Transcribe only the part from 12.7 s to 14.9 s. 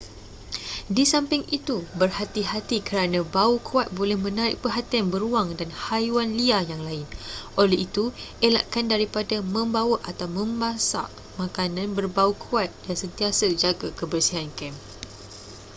dan sentiasa jaga kebersihan kem